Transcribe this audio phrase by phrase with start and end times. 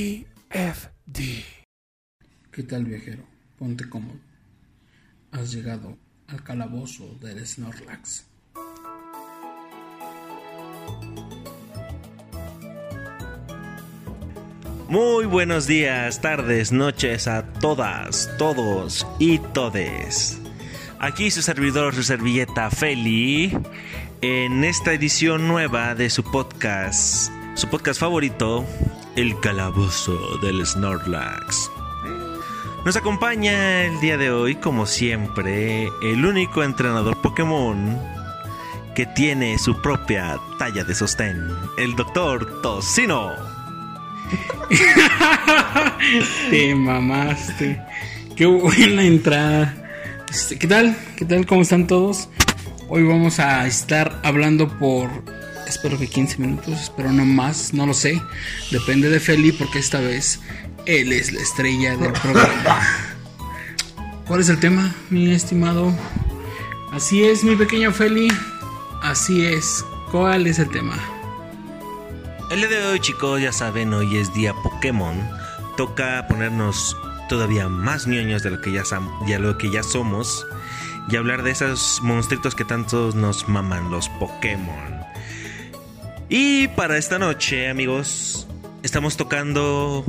[0.00, 1.44] TFD.
[2.50, 3.22] ¿Qué tal viajero?
[3.58, 4.18] Ponte cómodo.
[5.30, 8.24] Has llegado al calabozo del Snorlax.
[14.88, 20.40] Muy buenos días, tardes, noches a todas, todos y todes.
[20.98, 23.52] Aquí su servidor, su servilleta Feli,
[24.22, 28.64] en esta edición nueva de su podcast, su podcast favorito,
[29.20, 31.70] El Calabozo del Snorlax.
[32.86, 38.00] Nos acompaña el día de hoy, como siempre, el único entrenador Pokémon
[38.94, 43.32] que tiene su propia talla de sostén, el Doctor Tocino.
[46.50, 47.78] Te mamaste.
[48.34, 49.74] Qué buena entrada.
[50.30, 50.96] Este, ¿Qué tal?
[51.16, 51.44] ¿Qué tal?
[51.44, 52.30] ¿Cómo están todos?
[52.88, 55.10] Hoy vamos a estar hablando por,
[55.66, 58.20] espero que 15 minutos, espero no más, no lo sé.
[58.70, 60.40] Depende de Feli porque esta vez
[60.86, 62.80] él es la estrella del programa.
[64.26, 65.92] ¿Cuál es el tema, mi estimado?
[66.92, 68.28] Así es, mi pequeño Feli.
[69.02, 69.84] Así es.
[70.10, 70.96] ¿Cuál es el tema?
[72.50, 75.16] El día de hoy, chicos, ya saben, hoy es día Pokémon.
[75.76, 76.96] Toca ponernos
[77.28, 80.44] todavía más ñoños de lo que ya, sam- ya lo que ya somos
[81.08, 84.99] y hablar de esos monstruitos que tantos nos maman, los Pokémon.
[86.30, 88.46] Y para esta noche, amigos,
[88.82, 90.04] estamos tocando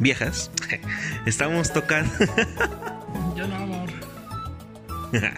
[0.00, 0.50] viejas.
[1.26, 2.10] Estamos tocando
[3.36, 3.88] Yo no, amor.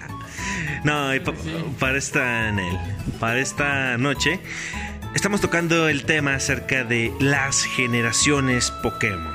[0.85, 1.33] No, y pa-
[1.79, 2.53] para esta
[3.21, 4.41] para esta noche
[5.15, 9.35] estamos tocando el tema acerca de las generaciones Pokémon.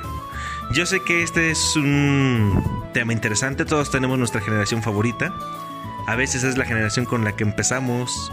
[0.72, 5.32] Yo sé que este es un tema interesante, todos tenemos nuestra generación favorita.
[6.06, 8.30] A veces es la generación con la que empezamos,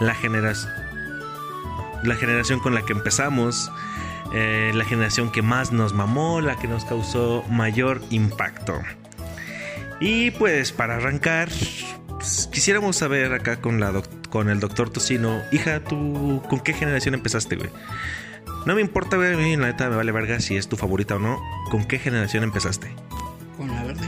[0.00, 0.72] la generación
[2.04, 3.72] la generación con la que empezamos,
[4.32, 8.80] eh, la generación que más nos mamó, la que nos causó mayor impacto.
[10.00, 11.48] Y pues para arrancar,
[12.08, 17.14] pues, quisiéramos saber acá con, la con el doctor Tocino, hija, ¿tú con qué generación
[17.14, 17.70] empezaste, güey?
[18.66, 21.16] No me importa, güey, a mí la neta me vale verga si es tu favorita
[21.16, 21.40] o no.
[21.70, 22.94] ¿Con qué generación empezaste?
[23.56, 24.06] Con la verde.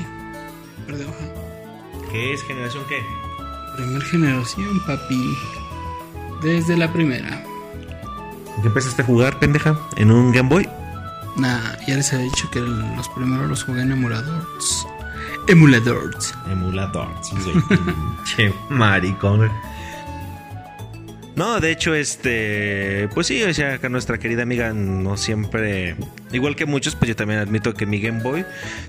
[0.87, 2.11] Verde hoja.
[2.11, 3.03] ¿Qué es generación qué?
[3.77, 5.37] Primer generación, papi.
[6.43, 7.45] Desde la primera.
[8.61, 9.79] ¿Qué empezaste a jugar, pendeja?
[9.97, 10.69] ¿En un Game Boy?
[11.37, 14.87] Nah, ya les he dicho que los primeros los jugué en emuladores.
[15.49, 16.35] Emuladores.
[16.51, 19.51] Emulador, sí, soy pinche maricón.
[21.37, 25.95] No, de hecho, este, pues sí, o sea, acá nuestra querida amiga no siempre,
[26.33, 28.47] igual que muchos, pues yo también admito que mi Game Boy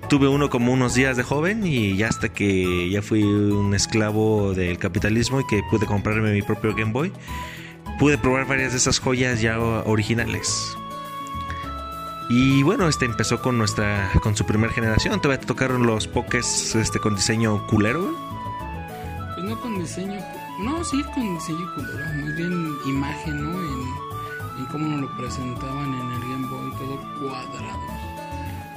[0.07, 4.53] tuve uno como unos días de joven y ya hasta que ya fui un esclavo
[4.53, 7.11] del capitalismo y que pude comprarme mi propio Game Boy,
[7.97, 10.77] pude probar varias de esas joyas ya originales.
[12.29, 15.21] Y bueno, este empezó con nuestra, con su primer generación.
[15.21, 18.13] Todavía te tocaron los pokés, este, con diseño culero.
[19.33, 20.19] Pues no con diseño.
[20.59, 22.05] No, sí, con diseño culero.
[22.21, 23.57] Más bien imagen, ¿no?
[23.59, 27.79] En, en cómo nos lo presentaban en el Game Boy, todo cuadrado.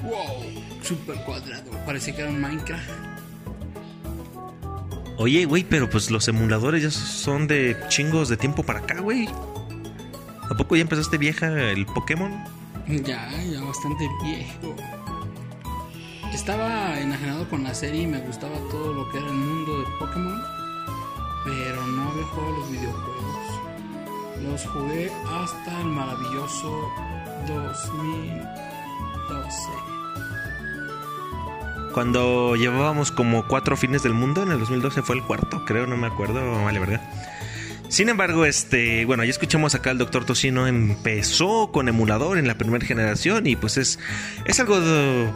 [0.03, 0.63] ¡Wow!
[0.83, 1.71] Super cuadrado.
[1.85, 2.89] Parecía que era un Minecraft.
[5.23, 9.29] Oye, güey, pero pues los emuladores ya son de chingos de tiempo para acá, güey.
[10.49, 12.33] ¿A poco ya empezaste vieja el Pokémon?
[12.89, 14.75] Ya, ya bastante viejo.
[16.33, 19.85] Estaba enajenado con la serie y me gustaba todo lo que era el mundo de
[19.99, 20.41] Pokémon,
[21.45, 23.61] pero no había jugado los videojuegos.
[24.43, 26.91] Los jugué hasta el maravilloso
[27.47, 30.00] 2012.
[31.93, 35.97] Cuando llevábamos como cuatro fines del mundo, en el 2012 fue el cuarto, creo, no
[35.97, 37.01] me acuerdo, vale, ¿verdad?
[37.91, 42.57] Sin embargo, este, bueno, ya escuchamos acá al doctor Tocino, empezó con emulador en la
[42.57, 43.99] primera generación y pues es,
[44.45, 44.79] es algo,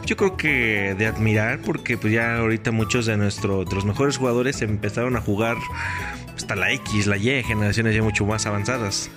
[0.05, 4.15] yo creo que de admirar porque pues ya ahorita muchos de, nuestro, de los mejores
[4.15, 5.57] jugadores empezaron a jugar
[6.33, 9.09] hasta la X, la Y, generaciones ya mucho más avanzadas.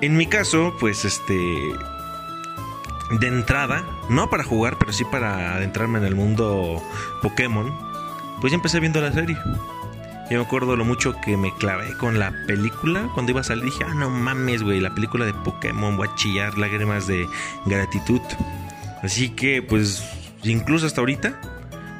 [0.00, 1.34] En mi caso, pues este,
[3.10, 6.82] de entrada, no para jugar, pero sí para adentrarme en el mundo
[7.22, 7.72] Pokémon,
[8.40, 9.36] pues ya empecé viendo la serie.
[10.28, 13.08] Yo me acuerdo lo mucho que me clavé con la película.
[13.14, 16.14] Cuando iba a salir dije, ah, no mames, güey, la película de Pokémon, voy a
[16.16, 17.28] chillar lágrimas de
[17.64, 18.20] gratitud.
[19.02, 20.04] Así que, pues,
[20.42, 21.40] incluso hasta ahorita,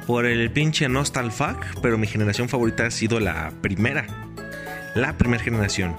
[0.05, 4.05] por el pinche Nostalfac, pero mi generación favorita ha sido la primera.
[4.93, 5.95] La primera generación.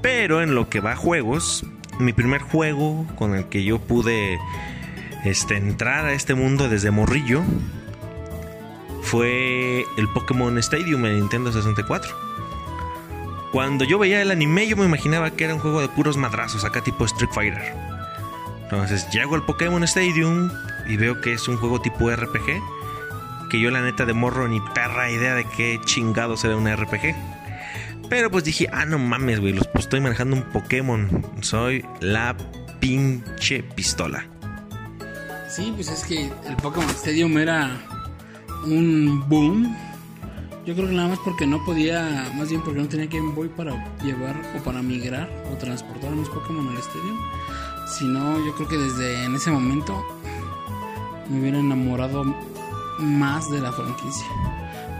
[0.00, 1.66] Pero en lo que va a juegos,
[1.98, 4.38] mi primer juego con el que yo pude
[5.24, 7.42] este, entrar a este mundo desde morrillo
[9.02, 12.26] fue el Pokémon Stadium en Nintendo 64.
[13.52, 16.64] Cuando yo veía el anime, yo me imaginaba que era un juego de puros madrazos,
[16.64, 17.74] acá tipo Street Fighter.
[18.64, 20.50] Entonces llego al Pokémon Stadium
[20.88, 22.60] y veo que es un juego tipo RPG.
[23.48, 27.14] Que yo la neta de morro ni perra idea de qué chingado será un RPG.
[28.08, 31.24] Pero pues dije, ah, no mames, güey, los pues, estoy manejando un Pokémon.
[31.40, 32.36] Soy la
[32.80, 34.26] pinche pistola.
[35.48, 37.70] Sí, pues es que el Pokémon Stadium era
[38.64, 39.76] un boom.
[40.66, 43.48] Yo creo que nada más porque no podía, más bien porque no tenía Game Boy
[43.48, 43.72] para
[44.02, 47.18] llevar o para migrar o transportar a mis Pokémon al Stadium.
[47.86, 50.04] Si no, yo creo que desde en ese momento
[51.28, 52.24] me hubiera enamorado
[52.98, 54.26] más de la franquicia.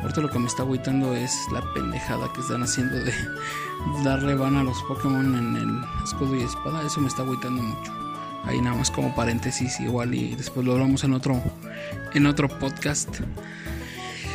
[0.06, 3.12] Ahorita lo que me está agüitando es la pendejada que están haciendo de
[4.04, 6.86] darle van a los Pokémon en el escudo y espada.
[6.86, 7.92] Eso me está agüitando mucho.
[8.44, 11.42] Ahí nada más como paréntesis igual y después lo hablamos en otro
[12.14, 13.18] en otro podcast.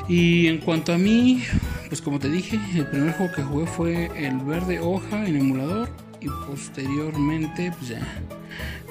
[0.09, 1.41] Y en cuanto a mí,
[1.87, 5.89] pues como te dije, el primer juego que jugué fue el verde hoja en emulador
[6.19, 8.05] y posteriormente pues ya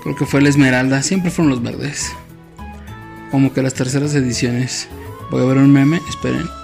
[0.03, 2.11] creo que fue el esmeralda, siempre fueron los verdes.
[3.31, 4.88] Como que las terceras ediciones.
[5.31, 6.60] Voy a ver un meme, esperen.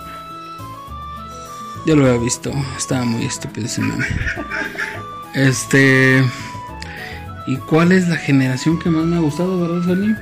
[1.86, 3.82] Ya lo había visto, estaba muy estúpido ese.
[5.34, 6.24] Este
[7.46, 10.16] ¿Y cuál es la generación que más me ha gustado, verdad, Salim?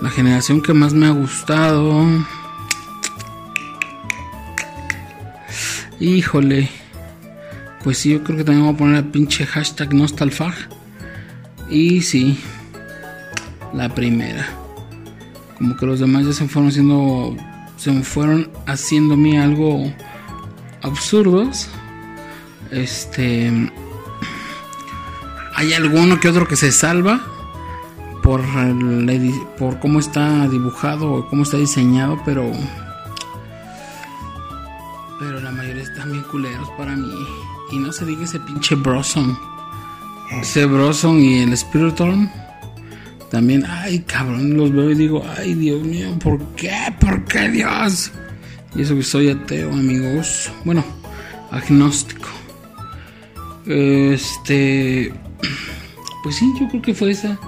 [0.00, 2.06] La generación que más me ha gustado.
[5.98, 6.68] Híjole.
[7.82, 10.54] Pues sí, yo creo que también voy a poner el pinche hashtag Nostalfag.
[11.68, 12.38] Y sí,
[13.74, 14.46] la primera.
[15.58, 17.36] Como que los demás ya se fueron haciendo.
[17.76, 19.92] Se me fueron haciéndome algo
[20.82, 21.68] absurdos.
[22.70, 23.70] Este.
[25.54, 27.20] Hay alguno que otro que se salva
[28.22, 28.42] por,
[29.58, 32.50] por cómo está dibujado o cómo está diseñado, pero.
[35.18, 37.14] Pero la mayoría están bien culeros para mí.
[37.70, 39.38] Y no se diga ese pinche Broson.
[40.30, 42.30] Ese Broson y el Spiritorm.
[43.30, 46.94] También, ay cabrón, los veo y digo, ay Dios mío, ¿por qué?
[47.00, 48.12] ¿Por qué Dios?
[48.74, 50.50] Y eso que soy ateo, amigos.
[50.64, 50.84] Bueno,
[51.50, 52.28] agnóstico.
[53.66, 55.12] Este.
[56.22, 57.38] Pues sí, yo creo que fue esa.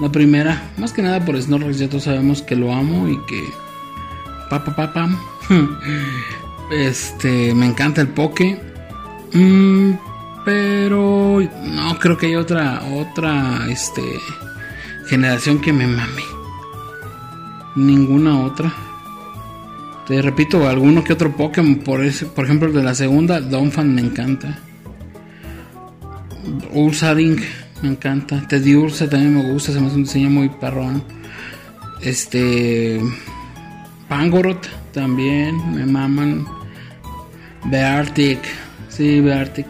[0.00, 0.62] La primera.
[0.78, 3.44] Más que nada por Snorlax, ya todos sabemos que lo amo y que.
[4.48, 5.10] Pa, pa, pa.
[6.70, 7.54] Este.
[7.54, 8.60] Me encanta el Poke.
[9.32, 9.92] Mm,
[10.44, 11.40] pero.
[11.64, 12.82] No creo que haya otra.
[12.92, 13.66] Otra.
[13.68, 14.02] Este.
[15.08, 16.22] Generación que me mame.
[17.74, 18.72] Ninguna otra.
[20.06, 21.76] Te repito, alguno que otro Pokémon.
[21.76, 24.58] Por, ese, por ejemplo, el de la segunda, Donphan me encanta.
[26.72, 27.40] Ursaring
[27.82, 28.46] me encanta.
[28.48, 31.04] Teddy Ursa también me gusta, se me hace un diseño muy perrón.
[32.00, 33.00] Este.
[34.08, 36.46] Pangoroth también, me maman.
[37.64, 38.40] Beartic,
[38.88, 39.66] sí, Beartic.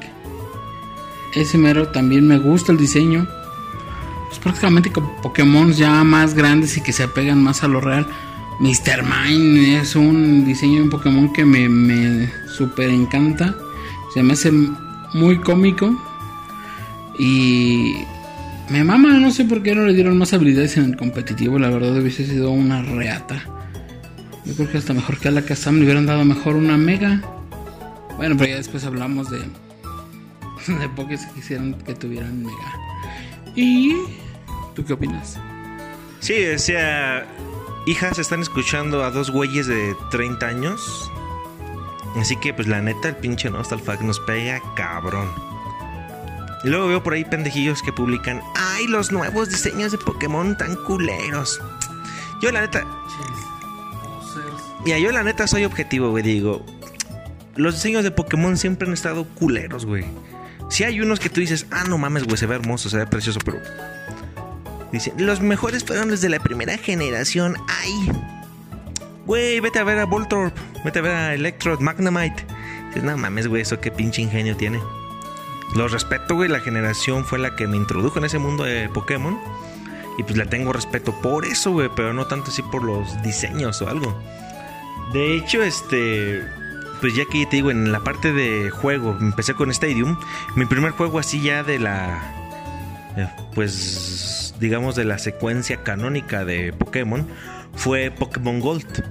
[1.34, 3.26] Ese mero también me gusta el diseño.
[4.28, 8.06] Pues prácticamente como Pokémon ya más grandes y que se apegan más a lo real.
[8.62, 9.02] Mr.
[9.02, 13.56] Mime es un diseño de un Pokémon que me, me super encanta.
[14.14, 15.92] Se me hace muy cómico.
[17.18, 17.96] Y
[18.70, 21.58] me mama, no sé por qué no le dieron más habilidades en el competitivo.
[21.58, 23.42] La verdad hubiese sido una reata.
[24.44, 27.20] Yo creo que hasta mejor que a la Kazam le hubieran dado mejor una mega.
[28.16, 29.38] Bueno, pero ya después hablamos de,
[30.78, 32.78] de Pokés que quisieran que tuvieran mega.
[33.56, 33.96] ¿Y
[34.76, 35.36] tú qué opinas?
[36.20, 37.26] Sí, decía,
[37.86, 41.10] hijas están escuchando a dos güeyes de 30 años.
[42.16, 45.30] Así que pues la neta el pinche Nostalfag nos pega cabrón.
[46.64, 50.76] Y luego veo por ahí pendejillos que publican, ay, los nuevos diseños de Pokémon tan
[50.76, 51.60] culeros.
[52.40, 52.86] Yo la neta...
[54.84, 56.64] Mira, yo la neta soy objetivo, güey, digo.
[57.56, 60.04] Los diseños de Pokémon siempre han estado culeros, güey.
[60.70, 63.06] Si hay unos que tú dices, ah, no mames, güey, se ve hermoso, se ve
[63.06, 63.58] precioso, pero...
[64.92, 67.56] Dicen, los mejores fueron desde la primera generación.
[67.68, 68.12] Ay.
[69.26, 70.52] Güey, vete a ver a Voltorb,
[70.84, 72.44] vete a ver a Electrode, Magnemite.
[72.88, 74.80] Dices, no mames, güey, eso qué pinche ingenio tiene.
[75.74, 76.50] Los respeto, güey.
[76.50, 79.38] La generación fue la que me introdujo en ese mundo de Pokémon.
[80.18, 81.88] Y pues la tengo respeto por eso, güey.
[81.96, 84.14] Pero no tanto así por los diseños o algo.
[85.14, 86.42] De hecho, este.
[87.00, 90.18] Pues ya que te digo, en la parte de juego, empecé con Stadium.
[90.56, 92.20] Mi primer juego así ya de la.
[93.16, 94.41] eh, Pues.
[94.62, 97.26] Digamos de la secuencia canónica de Pokémon.
[97.74, 99.04] Fue Pokémon Gold.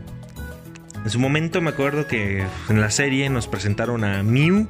[1.04, 4.70] En su momento me acuerdo que en la serie nos presentaron a Mew,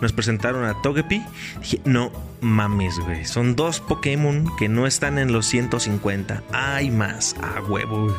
[0.00, 1.22] nos presentaron a Togepi.
[1.60, 2.10] Dije, no
[2.40, 3.26] mames, güey.
[3.26, 6.42] Son dos Pokémon que no están en los 150.
[6.50, 8.16] Hay más, a huevo.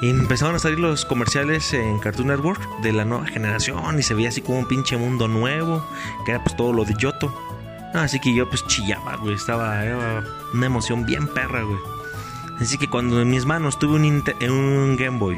[0.00, 4.14] Y empezaron a salir los comerciales en Cartoon Network de la nueva generación y se
[4.14, 5.86] veía así como un pinche mundo nuevo,
[6.24, 7.47] que era pues todo lo de Yoto.
[7.94, 9.34] Así que yo pues chillaba, güey.
[9.34, 9.82] Estaba
[10.52, 11.78] una emoción bien perra, güey.
[12.60, 14.04] Así que cuando en mis manos tuve un,
[14.50, 15.36] un Game Boy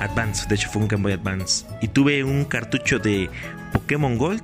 [0.00, 3.30] Advance, de hecho fue un Game Boy Advance, y tuve un cartucho de
[3.72, 4.42] Pokémon Gold,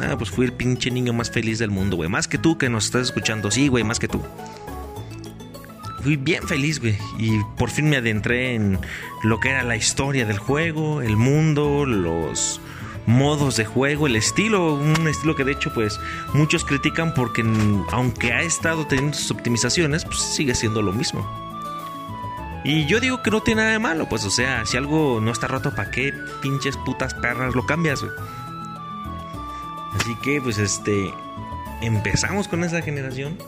[0.00, 2.08] ah, pues fui el pinche niño más feliz del mundo, güey.
[2.08, 4.22] Más que tú que nos estás escuchando, sí, güey, más que tú.
[6.02, 6.96] Fui bien feliz, güey.
[7.18, 8.78] Y por fin me adentré en
[9.24, 12.60] lo que era la historia del juego, el mundo, los
[13.08, 14.74] modos de juego, el estilo.
[14.74, 15.98] Un estilo que de hecho, pues,
[16.34, 17.42] muchos critican porque
[17.90, 21.26] aunque ha estado teniendo sus optimizaciones, pues sigue siendo lo mismo.
[22.64, 25.30] Y yo digo que no tiene nada de malo, pues, o sea, si algo no
[25.30, 26.12] está roto, ¿para qué
[26.42, 28.12] pinches putas perras lo cambias, güey?
[29.98, 31.12] Así que, pues, este.
[31.80, 33.38] Empezamos con esa generación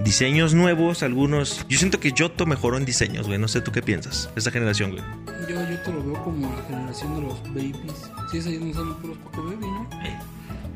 [0.00, 1.64] diseños nuevos, algunos.
[1.68, 3.38] Yo siento que Yoto mejoró en diseños, güey.
[3.38, 4.30] No sé tú qué piensas.
[4.36, 5.02] Esta generación, güey.
[5.46, 8.10] Yo, yo te lo veo como la generación de los babies.
[8.30, 9.86] Sí, es ahí donde salen puros Poké Baby, ¿no?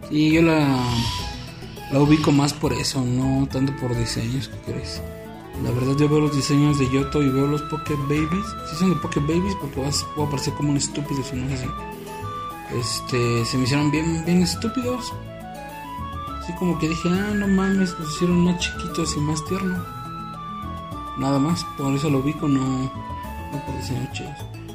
[0.08, 0.78] Sí, yo la,
[1.90, 5.02] la ubico más por eso, no tanto por diseños, ¿qué crees?
[5.62, 8.46] La verdad yo veo los diseños de Yoto y veo los Poké Babies.
[8.70, 11.46] Sí son de Poké Babies porque vas, voy a parecer como un estúpido si no
[11.46, 11.70] es así.
[12.74, 15.12] Este, se me hicieron bien, bien estúpidos.
[16.40, 19.86] Así como que dije, ah, no mames, los hicieron más chiquitos y más tiernos.
[21.18, 22.90] Nada más, por eso lo ubico, no,
[23.52, 24.32] no por diseños chidos.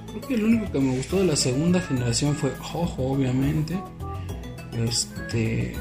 [0.07, 3.77] Creo que lo único que me gustó de la segunda generación fue Jojo, obviamente.
[4.73, 5.75] Este.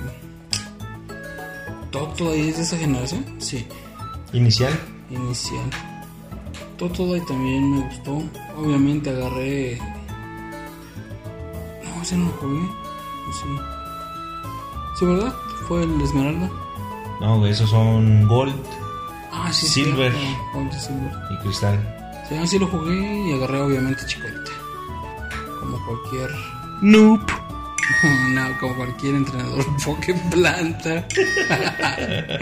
[1.90, 3.24] ¿Totodile es de esa generación?
[3.38, 3.66] Sí,
[4.32, 4.72] Inicial.
[5.10, 5.64] inicial.
[6.76, 8.22] Totodile también me gustó.
[8.58, 9.78] Obviamente agarré.
[11.84, 12.58] No, ese no lo jugué.
[13.28, 13.48] ¿O Sí.
[14.98, 15.32] Sí, ¿verdad?
[15.68, 16.50] Fue el Esmeralda.
[17.20, 18.54] No, esos son Gold
[19.32, 20.12] Ah, sí, Silver.
[20.12, 20.38] cierto.
[20.54, 21.12] Gold y Silver.
[21.30, 21.95] y Cristal.
[22.28, 24.50] Sí, así lo jugué y agarré obviamente Chikorita.
[25.60, 26.30] Como cualquier.
[26.82, 27.20] Noob.
[28.32, 31.06] No, como cualquier entrenador Poké Planta.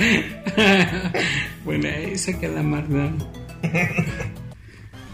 [1.65, 3.11] bueno, esa que la maldad.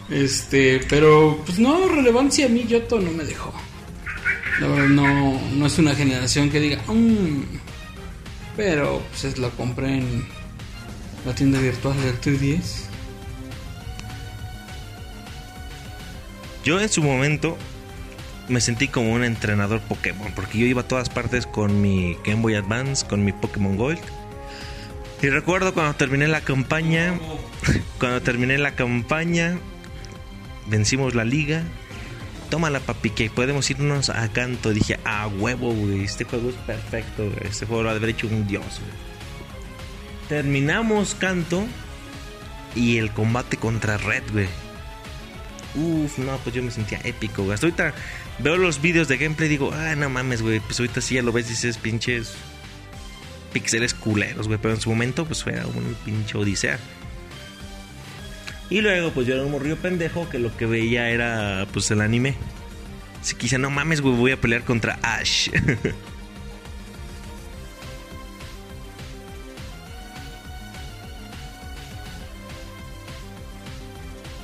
[0.09, 3.53] Este, pero pues no, relevancia a mí Yoto no me dejó.
[4.61, 7.43] La verdad, no, no es una generación que diga, "Mm",
[8.57, 10.25] pero pues es- lo compré en
[11.27, 12.89] la tienda virtual del 3DS.
[16.65, 17.57] Yo en su momento
[18.49, 22.43] me sentí como un entrenador Pokémon, porque yo iba a todas partes con mi Game
[22.43, 24.01] Boy Advance, con mi Pokémon Gold.
[25.23, 27.19] Y recuerdo cuando terminé la campaña,
[27.99, 29.59] cuando terminé la campaña,
[30.67, 31.63] vencimos la liga.
[32.51, 34.73] Tómala, papi, que podemos irnos a canto.
[34.73, 36.05] Dije, a huevo, güey.
[36.05, 37.47] Este juego es perfecto, güey.
[37.49, 39.11] Este juego lo ha de haber hecho un dios, güey.
[40.29, 41.65] Terminamos canto
[42.75, 44.49] y el combate contra Red, güey.
[45.75, 47.55] Uf, no, pues yo me sentía épico, güey.
[47.55, 47.95] Hasta ahorita
[48.39, 50.61] veo los vídeos de gameplay y digo, ah, no mames, güey.
[50.61, 52.35] Pues ahorita sí ya lo ves y dices pinches
[53.53, 54.59] pixeles culeros, güey.
[54.61, 56.79] Pero en su momento, pues fue un pinche odisea.
[58.69, 62.01] Y luego, pues yo era un morrillo pendejo que lo que veía era, pues, el
[62.01, 62.35] anime.
[63.21, 65.51] Así que dije, no mames, güey, voy a pelear contra Ash.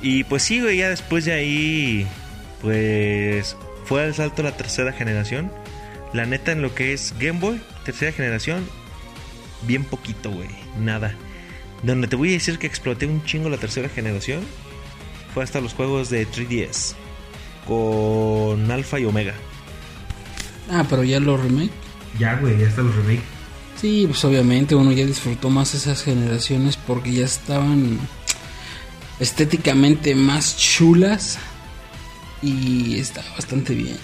[0.01, 2.07] y pues sí, güey, ya después de ahí,
[2.61, 5.51] pues, fue al salto a la tercera generación.
[6.13, 8.65] La neta, en lo que es Game Boy, tercera generación,
[9.63, 10.49] bien poquito, güey,
[10.79, 11.15] nada.
[11.83, 14.41] Donde te voy a decir que exploté un chingo la tercera generación
[15.33, 16.95] fue hasta los juegos de 3DS
[17.67, 19.33] con Alpha y Omega.
[20.71, 21.71] Ah, pero ya lo remake.
[22.17, 23.21] Ya, güey, ya hasta los remake.
[23.79, 27.99] Sí, pues obviamente uno ya disfrutó más esas generaciones porque ya estaban
[29.19, 31.37] estéticamente más chulas
[32.41, 33.97] y está bastante bien.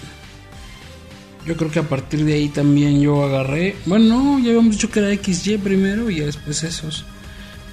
[1.46, 4.90] Yo creo que a partir de ahí también yo agarré, bueno, no, ya habíamos dicho
[4.90, 7.06] que era XY primero y después esos.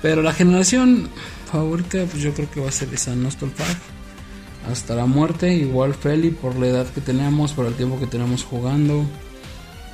[0.02, 1.08] Pero la generación
[1.50, 3.76] favorita pues yo creo que va a ser esa Nostalpag.
[4.70, 8.44] Hasta la muerte, igual Feli por la edad que tenemos, por el tiempo que tenemos
[8.44, 9.04] jugando.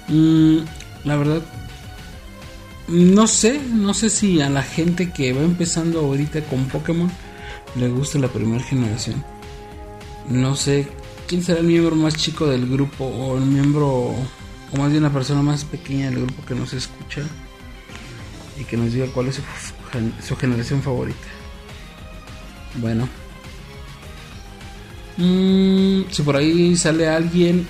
[0.08, 0.58] Mm,
[1.04, 1.42] la verdad,
[2.88, 7.10] no sé, no sé si a la gente que va empezando ahorita con Pokémon
[7.78, 9.22] le gusta la primera generación.
[10.28, 10.88] No sé
[11.26, 15.10] quién será el miembro más chico del grupo o el miembro, o más bien la
[15.10, 17.22] persona más pequeña del grupo que nos escucha
[18.58, 19.42] y que nos diga cuál es su,
[19.92, 21.26] gen- su generación favorita.
[22.80, 23.08] Bueno.
[25.16, 27.66] Mm, si por ahí sale alguien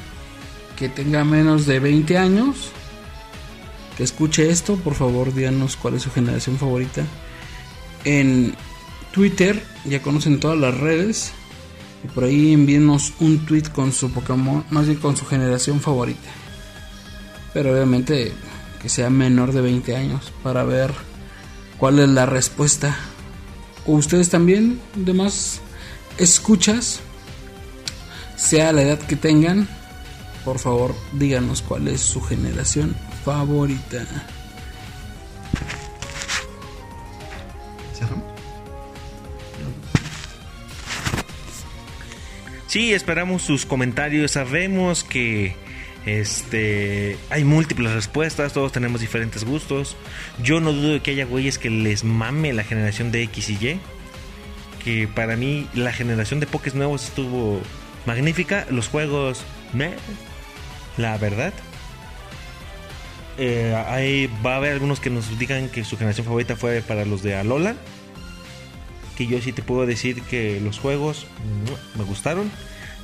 [0.77, 2.71] que tenga menos de 20 años,
[3.97, 7.05] que escuche esto, por favor díganos cuál es su generación favorita.
[8.05, 8.55] En
[9.16, 11.32] Twitter, ya conocen todas las redes.
[12.04, 16.28] Y por ahí envíenos un tweet con su Pokémon, más bien con su generación favorita.
[17.54, 18.35] Pero obviamente
[18.82, 20.92] que sea menor de 20 años para ver
[21.78, 22.94] cuál es la respuesta.
[23.87, 25.62] Ustedes también, demás
[26.18, 27.00] escuchas,
[28.37, 29.66] sea la edad que tengan,
[30.44, 32.94] por favor díganos cuál es su generación
[33.25, 34.06] favorita.
[42.66, 44.32] Sí, esperamos sus comentarios.
[44.32, 45.54] Sabemos que
[46.04, 49.96] este hay múltiples respuestas, todos tenemos diferentes gustos.
[50.42, 53.52] Yo no dudo de que haya güeyes que les mame la generación de X y
[53.54, 53.80] Y.
[54.85, 57.61] Que para mí la generación de Pokés nuevos estuvo
[58.04, 58.66] magnífica.
[58.70, 59.94] Los juegos, me,
[60.96, 61.52] la verdad.
[63.38, 67.23] Eh, va a haber algunos que nos digan que su generación favorita fue para los
[67.23, 67.76] de Alola
[69.16, 71.26] que yo sí te puedo decir que los juegos
[71.96, 72.50] me gustaron.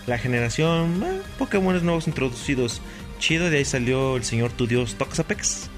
[0.07, 2.81] La generación, eh, Pokémon nuevos introducidos,
[3.19, 5.69] chido, de ahí salió el señor tu dios Toxapex.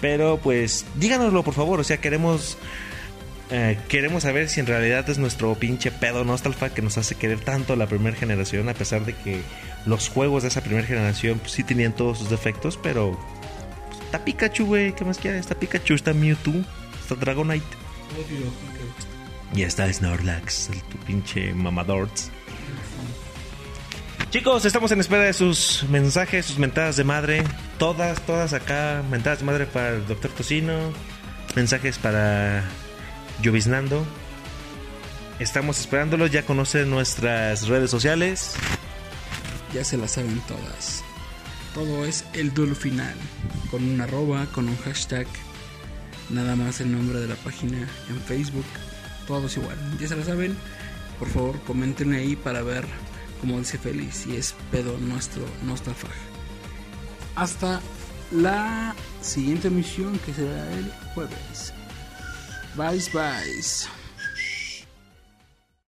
[0.00, 2.58] Pero pues díganoslo por favor, o sea, queremos
[3.54, 7.40] eh, queremos saber si en realidad es nuestro pinche pedo nostalfa que nos hace querer
[7.40, 9.42] tanto la primera generación, a pesar de que
[9.84, 13.18] los juegos de esa primera generación pues, sí tenían todos sus defectos, pero
[13.90, 15.40] pues, está Pikachu, güey, ¿qué más quieres?
[15.40, 16.64] Está Pikachu, está Mewtwo,
[17.02, 17.76] está Dragonite.
[19.54, 22.30] Y está Snorlax, el tu pinche mamadorts.
[24.30, 27.44] Chicos, estamos en espera de sus mensajes, sus mentadas de madre.
[27.78, 29.04] Todas, todas acá.
[29.10, 30.90] Mentadas de madre para el doctor Tocino.
[31.54, 32.64] Mensajes para
[33.42, 34.06] Lloviznando.
[35.38, 36.30] Estamos esperándolos.
[36.30, 38.54] Ya conocen nuestras redes sociales.
[39.74, 41.04] Ya se las saben todas.
[41.74, 43.14] Todo es el duelo final.
[43.70, 45.26] Con un arroba, con un hashtag.
[46.30, 48.64] Nada más el nombre de la página en Facebook
[49.26, 49.76] todos igual.
[49.98, 50.56] Ya se lo saben.
[51.18, 52.84] Por favor, comenten ahí para ver,
[53.40, 56.10] como dice Félix, si es pedo nuestro nostalfag.
[57.36, 57.80] Hasta
[58.30, 61.72] la siguiente emisión que será el jueves.
[62.76, 64.01] Bye, bye.